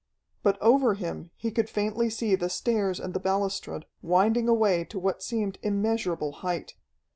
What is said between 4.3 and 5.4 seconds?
away to what